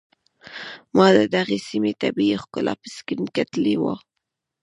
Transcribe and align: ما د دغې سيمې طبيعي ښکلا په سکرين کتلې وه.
ما 0.95 1.07
د 1.17 1.19
دغې 1.35 1.57
سيمې 1.67 1.93
طبيعي 2.01 2.37
ښکلا 2.43 2.73
په 2.81 2.87
سکرين 2.95 3.25
کتلې 3.35 3.75
وه. 3.81 3.95